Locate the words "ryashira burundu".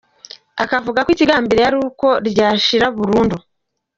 2.27-3.37